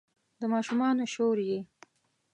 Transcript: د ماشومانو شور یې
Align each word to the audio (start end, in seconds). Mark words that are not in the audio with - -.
د 0.39 0.41
ماشومانو 0.53 1.03
شور 1.13 1.37
یې 1.49 1.59